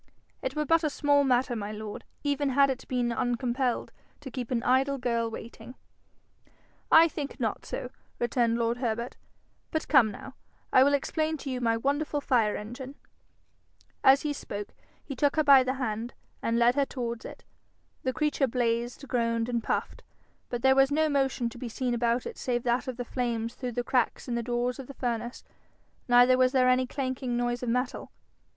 [0.41, 4.49] 'It were but a small matter, my lord, even had it been uncompelled, to keep
[4.49, 5.75] an idle girl waiting.'
[6.91, 9.15] 'I think not so,' returned lord Herbert.
[9.69, 10.33] 'But come now,
[10.73, 12.95] I will explain to you my wonderful fire engine.'
[14.03, 17.43] As he spoke, he took her by the hand, and led her towards it.
[18.01, 20.01] The creature blazed, groaned, and puffed,
[20.49, 23.53] but there was no motion to be seen about it save that of the flames
[23.53, 25.43] through the cracks in the door of the furnace,
[26.07, 28.09] neither was there any clanking noise of metal.